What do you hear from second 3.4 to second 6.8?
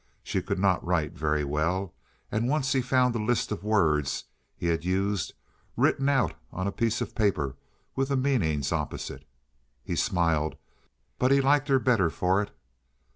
of words he had used written out on a